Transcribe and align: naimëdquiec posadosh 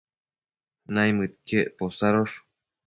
naimëdquiec 0.93 1.67
posadosh 1.77 2.35